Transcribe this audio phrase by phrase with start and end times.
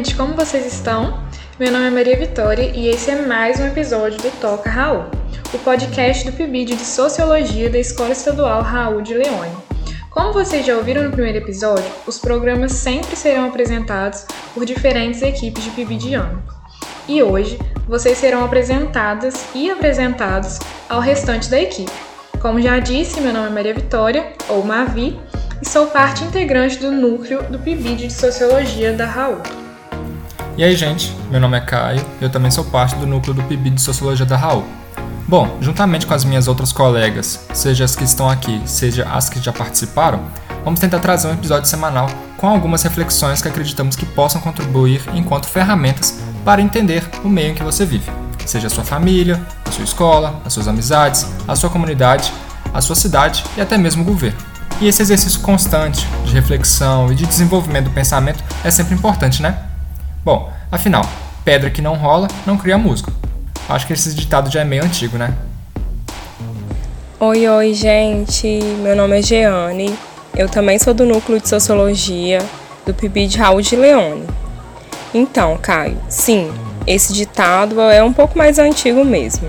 [0.00, 1.22] gente, como vocês estão?
[1.58, 5.04] Meu nome é Maria Vitória e esse é mais um episódio do Toca Raul,
[5.52, 9.54] o podcast do PIBID de Sociologia da Escola Estadual Raul de Leone.
[10.08, 14.24] Como vocês já ouviram no primeiro episódio, os programas sempre serão apresentados
[14.54, 16.42] por diferentes equipes de PIBIDiano.
[17.06, 21.92] E hoje, vocês serão apresentadas e apresentados ao restante da equipe.
[22.40, 25.20] Como já disse, meu nome é Maria Vitória, ou Mavi,
[25.60, 29.42] e sou parte integrante do núcleo do PIBID de Sociologia da Raul.
[30.60, 33.70] E aí, gente, meu nome é Caio eu também sou parte do núcleo do PIB
[33.70, 34.62] de Sociologia da Raul.
[35.26, 39.40] Bom, juntamente com as minhas outras colegas, seja as que estão aqui, seja as que
[39.40, 40.20] já participaram,
[40.62, 45.46] vamos tentar trazer um episódio semanal com algumas reflexões que acreditamos que possam contribuir enquanto
[45.46, 48.12] ferramentas para entender o meio em que você vive,
[48.44, 52.30] seja a sua família, a sua escola, as suas amizades, a sua comunidade,
[52.74, 54.38] a sua cidade e até mesmo o governo.
[54.78, 59.69] E esse exercício constante de reflexão e de desenvolvimento do pensamento é sempre importante, né?
[60.22, 61.02] Bom, afinal,
[61.46, 63.10] pedra que não rola não cria música.
[63.66, 65.34] Acho que esse ditado já é meio antigo, né?
[67.18, 68.46] Oi, oi, gente.
[68.82, 69.98] Meu nome é Jeane.
[70.36, 72.38] Eu também sou do núcleo de sociologia
[72.84, 74.26] do PIB de Raul de Leone.
[75.14, 76.52] Então, Caio, sim,
[76.86, 79.48] esse ditado é um pouco mais antigo mesmo.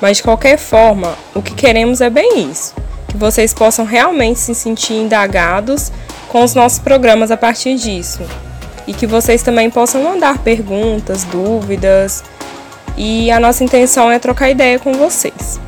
[0.00, 2.74] Mas de qualquer forma, o que queremos é bem isso:
[3.06, 5.92] que vocês possam realmente se sentir indagados
[6.28, 8.22] com os nossos programas a partir disso
[8.90, 12.24] e que vocês também possam mandar perguntas, dúvidas.
[12.96, 15.60] E a nossa intenção é trocar ideia com vocês.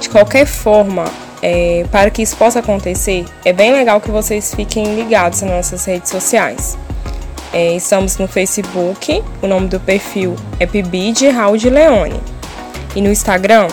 [0.00, 1.04] De qualquer forma,
[1.40, 5.84] é, para que isso possa acontecer, é bem legal que vocês fiquem ligados nas nossas
[5.84, 6.76] redes sociais.
[7.52, 12.20] É, estamos no Facebook, o nome do perfil é Pibid Raul de Leone.
[12.96, 13.68] E no Instagram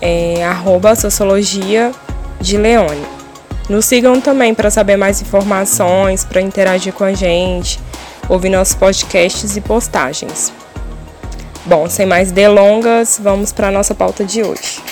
[0.00, 1.90] é arroba Sociologia
[2.40, 3.19] de Leone.
[3.70, 7.78] Nos sigam também para saber mais informações, para interagir com a gente,
[8.28, 10.52] ouvir nossos podcasts e postagens.
[11.64, 14.82] Bom, sem mais delongas, vamos para a nossa pauta de hoje.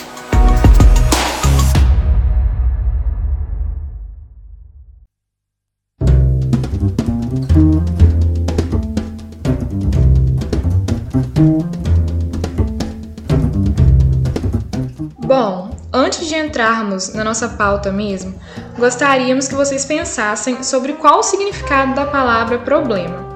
[15.92, 18.34] Antes de entrarmos na nossa pauta mesmo,
[18.76, 23.26] gostaríamos que vocês pensassem sobre qual o significado da palavra problema.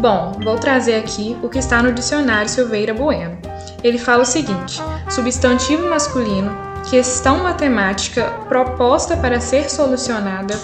[0.00, 3.38] Bom, vou trazer aqui o que está no dicionário Silveira Bueno.
[3.82, 6.50] Ele fala o seguinte: substantivo masculino,
[6.88, 10.58] questão matemática proposta para ser solucionada,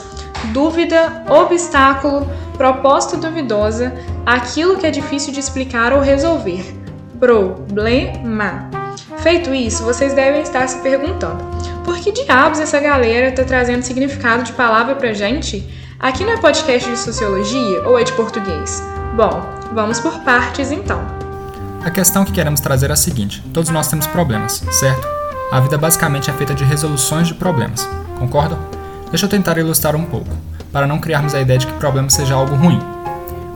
[0.53, 3.93] dúvida, obstáculo, proposta duvidosa,
[4.25, 6.75] aquilo que é difícil de explicar ou resolver.
[7.19, 8.84] Problema.
[9.25, 11.43] Feito isso, vocês devem estar se perguntando:
[11.83, 15.67] por que diabos essa galera está trazendo significado de palavra pra gente?
[15.99, 18.83] Aqui não é podcast de sociologia ou é de português?
[19.17, 19.43] Bom,
[19.73, 21.03] vamos por partes então.
[21.83, 25.09] A questão que queremos trazer é a seguinte: todos nós temos problemas, certo?
[25.51, 28.59] A vida basicamente é feita de resoluções de problemas, concordam?
[29.09, 30.29] Deixa eu tentar ilustrar um pouco,
[30.71, 32.79] para não criarmos a ideia de que problema seja algo ruim.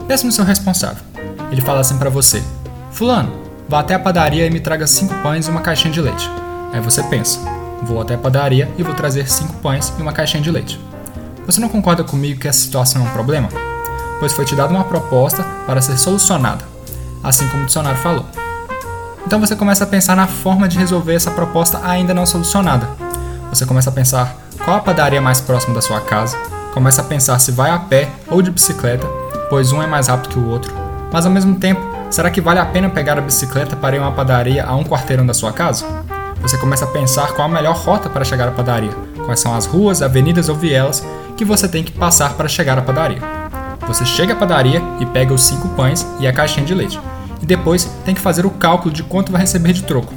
[0.07, 1.03] Pense no seu responsável.
[1.51, 2.41] Ele fala assim para você:
[2.89, 6.27] Fulano, Vá até a padaria e me traga cinco pães e uma caixinha de leite.
[6.73, 7.39] Aí você pensa,
[7.83, 10.79] vou até a padaria e vou trazer cinco pães e uma caixinha de leite.
[11.45, 13.47] Você não concorda comigo que essa situação é um problema?
[14.19, 16.65] Pois foi te dada uma proposta para ser solucionada,
[17.23, 18.25] assim como o dicionário falou.
[19.23, 22.89] Então você começa a pensar na forma de resolver essa proposta ainda não solucionada.
[23.51, 26.35] Você começa a pensar qual a padaria mais próxima da sua casa,
[26.73, 29.05] começa a pensar se vai a pé ou de bicicleta,
[29.47, 30.73] pois um é mais rápido que o outro,
[31.13, 34.01] mas ao mesmo tempo Será que vale a pena pegar a bicicleta para ir a
[34.01, 35.85] uma padaria a um quarteirão da sua casa?
[36.41, 38.91] Você começa a pensar qual a melhor rota para chegar à padaria,
[39.25, 41.05] quais são as ruas, avenidas ou vielas
[41.37, 43.19] que você tem que passar para chegar à padaria.
[43.87, 46.99] Você chega à padaria e pega os cinco pães e a caixinha de leite,
[47.43, 50.11] e depois tem que fazer o cálculo de quanto vai receber de troco.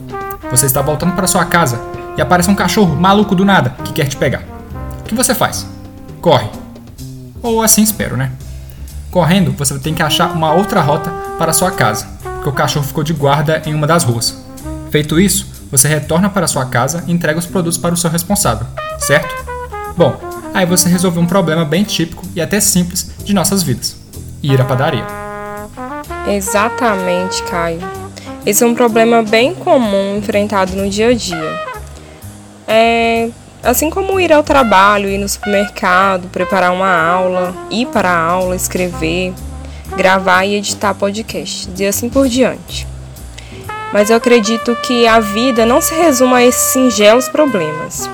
[0.50, 1.78] Você está voltando para sua casa
[2.16, 4.42] e aparece um cachorro maluco do nada que quer te pegar.
[5.00, 5.66] O que você faz?
[6.22, 6.48] Corre.
[7.42, 8.32] Ou assim espero, né?
[9.12, 13.04] Correndo, você tem que achar uma outra rota para sua casa, porque o cachorro ficou
[13.04, 14.42] de guarda em uma das ruas.
[14.90, 18.66] Feito isso, você retorna para sua casa e entrega os produtos para o seu responsável,
[18.98, 19.28] certo?
[19.98, 20.18] Bom,
[20.54, 23.94] aí você resolveu um problema bem típico e até simples de nossas vidas:
[24.42, 25.04] ir à padaria.
[26.26, 27.80] Exatamente, Caio.
[28.46, 31.60] Esse é um problema bem comum enfrentado no dia a dia.
[32.66, 33.28] É,
[33.62, 38.56] Assim como ir ao trabalho, ir no supermercado, preparar uma aula, ir para a aula,
[38.56, 39.32] escrever,
[39.96, 42.88] gravar e editar podcasts e assim por diante.
[43.92, 48.10] Mas eu acredito que a vida não se resume a esses singelos problemas.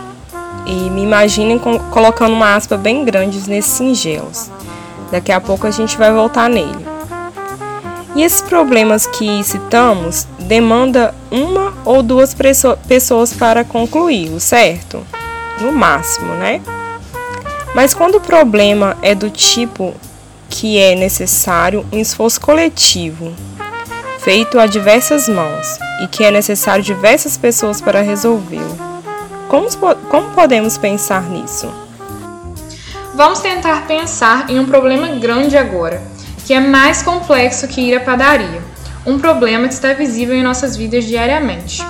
[0.67, 4.51] E me imaginem colocando uma aspa bem grande nesses singelos.
[5.11, 6.87] Daqui a pouco a gente vai voltar nele.
[8.15, 12.37] E esses problemas que citamos demanda uma ou duas
[12.87, 15.07] pessoas para concluí-lo, certo?
[15.61, 16.61] No máximo, né?
[17.75, 19.95] Mas quando o problema é do tipo
[20.49, 23.35] que é necessário um esforço coletivo,
[24.19, 28.77] feito a diversas mãos, e que é necessário diversas pessoas para resolvê-lo,
[29.49, 29.69] como,
[30.09, 31.71] como podemos pensar nisso?
[33.15, 36.01] Vamos tentar pensar em um problema grande agora
[36.49, 38.63] que é mais complexo que ir à padaria,
[39.05, 41.85] um problema que está visível em nossas vidas diariamente.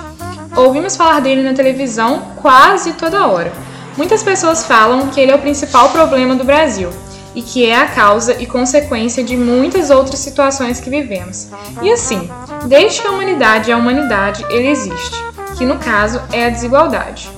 [0.55, 3.51] Ouvimos falar dele na televisão quase toda hora.
[3.95, 6.89] Muitas pessoas falam que ele é o principal problema do Brasil
[7.35, 11.49] e que é a causa e consequência de muitas outras situações que vivemos.
[11.81, 12.29] E assim,
[12.65, 15.15] desde que a humanidade é a humanidade, ele existe,
[15.57, 17.29] que no caso é a desigualdade.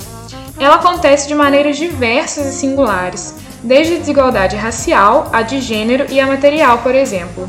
[0.60, 6.20] Ela acontece de maneiras diversas e singulares, desde a desigualdade racial, a de gênero e
[6.20, 7.48] a material, por exemplo.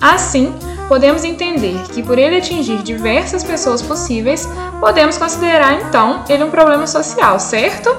[0.00, 0.54] Assim,
[0.88, 4.48] podemos entender que por ele atingir diversas pessoas possíveis,
[4.80, 7.94] podemos considerar então ele um problema social, certo?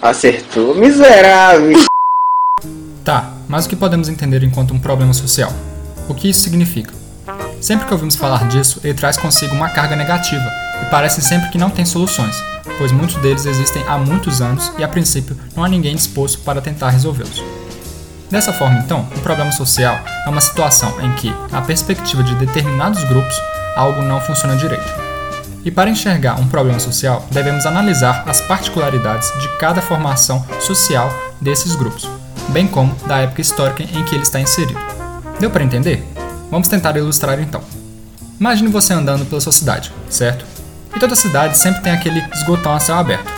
[0.00, 1.78] Acertou, miserável!
[3.04, 5.52] Tá, mas o que podemos entender enquanto um problema social?
[6.08, 6.92] O que isso significa?
[7.60, 10.44] Sempre que ouvimos falar disso, ele traz consigo uma carga negativa
[10.82, 12.36] e parece sempre que não tem soluções,
[12.78, 16.60] pois muitos deles existem há muitos anos e a princípio não há ninguém disposto para
[16.60, 17.42] tentar resolvê-los.
[18.30, 23.02] Dessa forma, então, um problema social é uma situação em que, na perspectiva de determinados
[23.04, 23.34] grupos,
[23.74, 24.86] algo não funciona direito.
[25.64, 31.10] E para enxergar um problema social, devemos analisar as particularidades de cada formação social
[31.40, 32.08] desses grupos,
[32.50, 34.78] bem como da época histórica em que ele está inserido.
[35.40, 36.06] Deu para entender?
[36.50, 37.62] Vamos tentar ilustrar então.
[38.38, 40.44] Imagine você andando pela sua cidade, certo?
[40.94, 43.30] E toda cidade sempre tem aquele esgotão a céu aberto.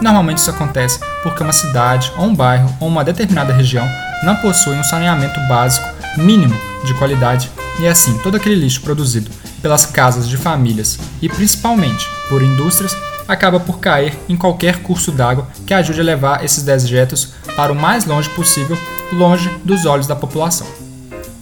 [0.00, 3.86] Normalmente isso acontece porque uma cidade, ou um bairro, ou uma determinada região
[4.22, 5.86] não possui um saneamento básico
[6.16, 6.54] mínimo
[6.84, 9.30] de qualidade e assim todo aquele lixo produzido
[9.62, 12.96] pelas casas de famílias e principalmente por indústrias
[13.28, 17.76] acaba por cair em qualquer curso d'água que ajude a levar esses dejetos para o
[17.76, 18.78] mais longe possível,
[19.12, 20.66] longe dos olhos da população.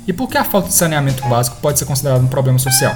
[0.06, 2.94] E por que a falta de saneamento básico pode ser considerada um problema social?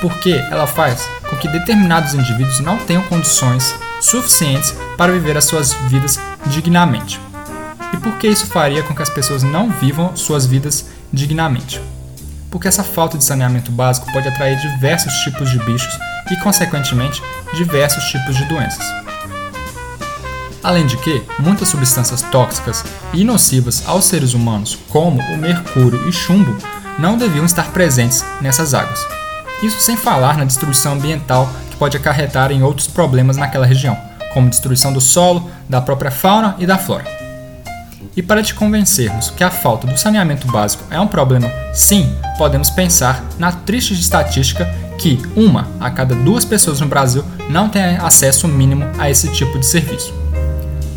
[0.00, 5.72] Porque ela faz com que determinados indivíduos não tenham condições suficientes para viver as suas
[5.88, 7.20] vidas dignamente.
[7.92, 11.80] E por que isso faria com que as pessoas não vivam suas vidas dignamente?
[12.50, 15.98] Porque essa falta de saneamento básico pode atrair diversos tipos de bichos
[16.30, 17.22] e, consequentemente,
[17.54, 18.86] diversos tipos de doenças.
[20.62, 26.12] Além de que, muitas substâncias tóxicas e nocivas aos seres humanos, como o mercúrio e
[26.12, 26.56] chumbo,
[26.98, 29.06] não deviam estar presentes nessas águas.
[29.62, 33.96] Isso sem falar na destruição ambiental que pode acarretar em outros problemas naquela região,
[34.34, 37.15] como destruição do solo, da própria fauna e da flora.
[38.16, 42.70] E para te convencermos que a falta do saneamento básico é um problema, sim, podemos
[42.70, 44.64] pensar na triste estatística
[44.96, 49.58] que uma a cada duas pessoas no Brasil não tem acesso mínimo a esse tipo
[49.58, 50.14] de serviço.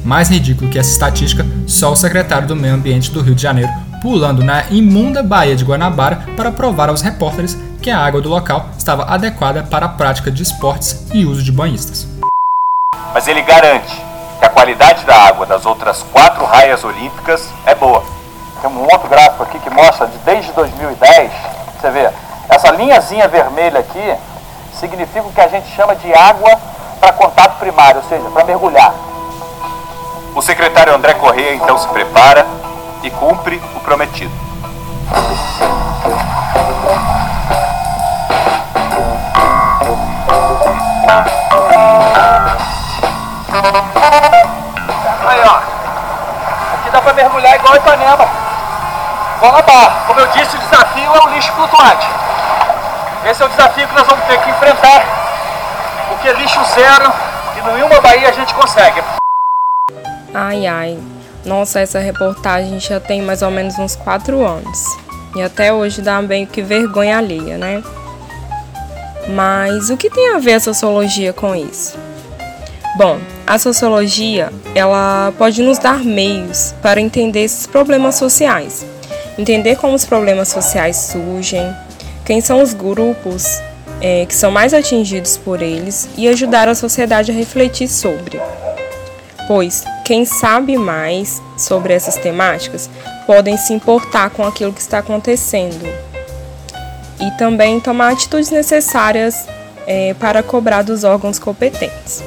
[0.05, 3.69] Mais ridículo que essa estatística, só o secretário do Meio Ambiente do Rio de Janeiro
[4.01, 8.69] pulando na imunda Baía de Guanabara para provar aos repórteres que a água do local
[8.77, 12.07] estava adequada para a prática de esportes e uso de banhistas.
[13.13, 14.08] Mas ele garante
[14.59, 18.03] qualidade da água das outras quatro raias olímpicas é boa.
[18.61, 21.31] Tem um outro gráfico aqui que mostra de desde 2010,
[21.79, 22.09] você vê,
[22.49, 24.15] essa linhazinha vermelha aqui
[24.77, 26.59] significa o que a gente chama de água
[26.99, 28.93] para contato primário, ou seja, para mergulhar.
[30.35, 32.45] O secretário André Correia então se prepara
[33.01, 34.33] e cumpre o prometido.
[46.99, 48.27] Dá pra mergulhar igual Ipanema.
[49.39, 50.03] Vamos lá, barra.
[50.07, 52.07] Como eu disse, o desafio é o lixo flutuante.
[53.25, 55.05] Esse é o desafio que nós vamos ter que enfrentar.
[56.09, 57.11] Porque lixo zero
[57.57, 59.01] e nenhuma Bahia a gente consegue.
[60.33, 60.99] Ai, ai.
[61.45, 64.97] Nossa, essa reportagem já tem mais ou menos uns 4 anos.
[65.35, 67.81] E até hoje dá bem que vergonha alheia, né?
[69.29, 71.97] Mas o que tem a ver a sociologia com isso?
[72.97, 78.85] Bom, a sociologia, ela pode nos dar meios para entender esses problemas sociais.
[79.37, 81.73] Entender como os problemas sociais surgem,
[82.25, 83.45] quem são os grupos
[84.01, 88.39] é, que são mais atingidos por eles e ajudar a sociedade a refletir sobre.
[89.47, 92.89] Pois quem sabe mais sobre essas temáticas
[93.25, 95.87] podem se importar com aquilo que está acontecendo
[97.19, 99.47] e também tomar atitudes necessárias
[99.85, 102.23] é, para cobrar dos órgãos competentes.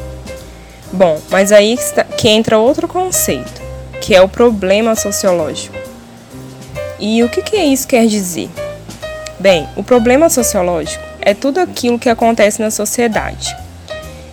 [0.93, 1.79] Bom, mas aí
[2.19, 3.63] que entra outro conceito,
[4.01, 5.75] que é o problema sociológico.
[7.01, 8.51] E o que, que isso quer dizer?
[9.41, 13.57] Bem, o problema sociológico é tudo aquilo que acontece na sociedade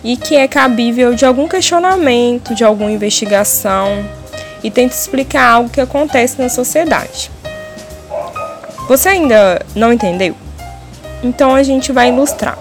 [0.04, 4.04] e que é cabível de algum questionamento, de alguma investigação
[4.62, 7.30] e tenta explicar algo que acontece na sociedade.
[8.86, 10.34] Você ainda não entendeu?
[11.22, 12.58] Então a gente vai ilustrar.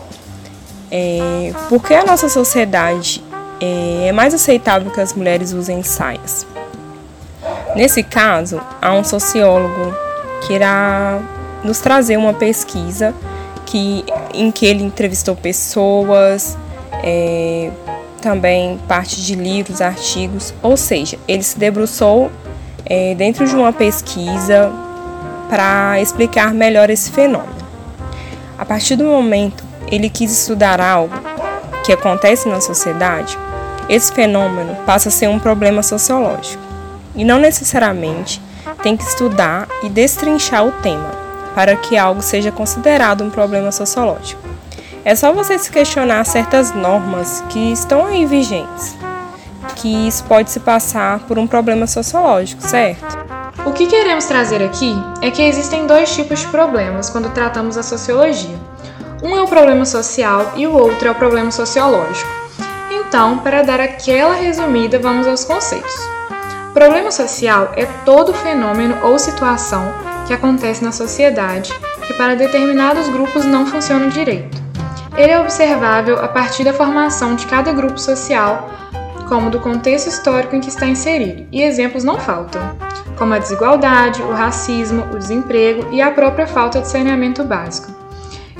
[0.91, 3.21] É, por que a nossa sociedade
[3.59, 6.45] é, é mais aceitável que as mulheres usem saias?
[7.75, 9.93] Nesse caso, há um sociólogo
[10.45, 11.19] que irá
[11.63, 13.13] nos trazer uma pesquisa
[13.65, 16.57] que, em que ele entrevistou pessoas,
[17.03, 17.71] é,
[18.21, 22.31] também parte de livros, artigos, ou seja, ele se debruçou
[22.85, 24.71] é, dentro de uma pesquisa
[25.49, 27.59] para explicar melhor esse fenômeno.
[28.57, 31.13] A partir do momento ele quis estudar algo
[31.83, 33.37] que acontece na sociedade,
[33.89, 36.61] esse fenômeno passa a ser um problema sociológico
[37.15, 38.39] e não necessariamente
[38.83, 41.11] tem que estudar e destrinchar o tema
[41.55, 44.41] para que algo seja considerado um problema sociológico.
[45.03, 48.95] É só você se questionar certas normas que estão aí vigentes,
[49.75, 53.17] que isso pode se passar por um problema sociológico, certo?
[53.65, 57.83] O que queremos trazer aqui é que existem dois tipos de problemas quando tratamos a
[57.83, 58.57] sociologia.
[59.21, 62.38] Um é o problema social e o outro é o problema sociológico.
[63.09, 65.95] Então, para dar aquela resumida, vamos aos conceitos.
[66.75, 69.91] Problema social é todo fenômeno ou situação
[70.27, 71.73] que acontece na sociedade
[72.05, 74.61] que para determinados grupos não funciona direito.
[75.17, 78.69] Ele é observável a partir da formação de cada grupo social,
[79.27, 82.61] como do contexto histórico em que está inserido, e exemplos não faltam,
[83.17, 87.91] como a desigualdade, o racismo, o desemprego e a própria falta de saneamento básico.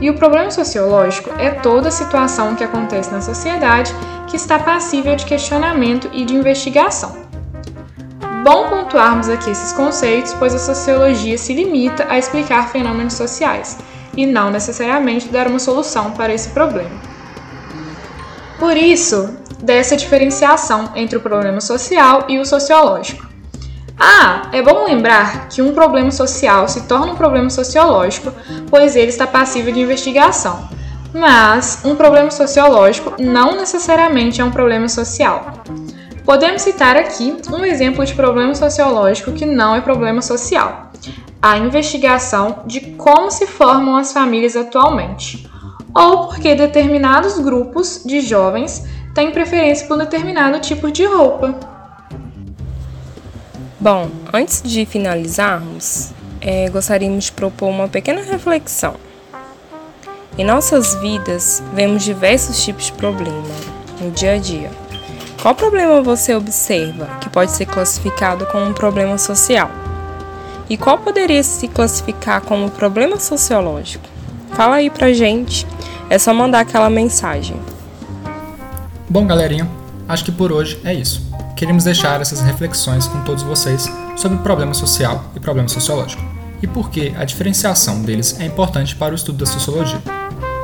[0.02, 3.94] E o problema sociológico é toda situação que acontece na sociedade
[4.30, 7.18] que está passível de questionamento e de investigação.
[8.44, 13.78] Bom pontuarmos aqui esses conceitos, pois a sociologia se limita a explicar fenômenos sociais
[14.16, 17.00] e não necessariamente dar uma solução para esse problema.
[18.58, 23.28] Por isso, dessa diferenciação entre o problema social e o sociológico.
[23.98, 28.32] Ah, é bom lembrar que um problema social se torna um problema sociológico,
[28.70, 30.70] pois ele está passível de investigação.
[31.14, 35.64] Mas um problema sociológico não necessariamente é um problema social.
[36.24, 40.92] Podemos citar aqui um exemplo de problema sociológico que não é problema social:
[41.42, 45.50] a investigação de como se formam as famílias atualmente,
[45.96, 48.86] ou porque determinados grupos de jovens
[49.16, 51.56] têm preferência por determinado tipo de roupa.
[53.80, 56.12] Bom, antes de finalizarmos,
[56.42, 59.09] é, gostaríamos de propor uma pequena reflexão.
[60.40, 63.44] Em nossas vidas, vemos diversos tipos de problema
[64.02, 64.72] no dia a dia
[65.42, 69.72] qual problema você observa que pode ser classificado como um problema social?
[70.70, 74.04] E qual poderia se classificar como problema sociológico?
[74.52, 75.66] Fala aí pra gente.
[76.10, 77.56] É só mandar aquela mensagem.
[79.10, 79.70] Bom, galerinha,
[80.10, 81.26] acho que por hoje é isso.
[81.56, 86.22] Queremos deixar essas reflexões com todos vocês sobre problema social e problema sociológico
[86.62, 90.19] e por que a diferenciação deles é importante para o estudo da sociologia.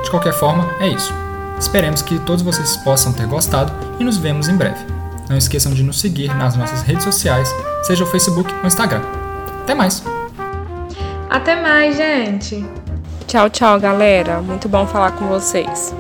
[0.06, 1.12] De qualquer forma, é isso.
[1.60, 4.86] Esperemos que todos vocês possam ter gostado e nos vemos em breve.
[5.28, 9.02] Não esqueçam de nos seguir nas nossas redes sociais, seja o Facebook ou Instagram.
[9.64, 10.04] Até mais!
[11.28, 12.64] Até mais, gente!
[13.26, 14.42] Tchau, tchau, galera.
[14.42, 15.94] Muito bom falar com vocês.